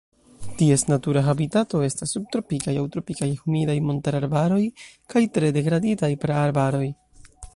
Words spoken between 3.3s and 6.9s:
humidaj montararbaroj kaj tre degraditaj praarbaroj.